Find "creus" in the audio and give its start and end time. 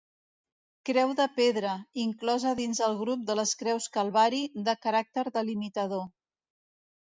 3.61-3.87